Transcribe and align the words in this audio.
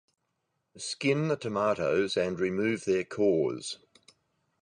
Skin 0.77 1.27
the 1.27 1.35
tomatoes 1.37 2.17
and 2.17 2.39
remove 2.39 2.85
their 2.85 3.03
cores. 3.03 3.77